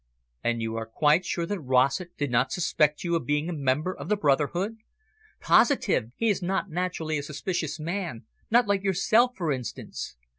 [0.43, 3.95] "And you are quite sure that Rossett did not suspect you of being a member
[3.95, 4.77] of the brotherhood?"
[5.39, 6.09] "Positive.
[6.15, 10.15] He is not naturally a suspicious man, not like yourself, for instance.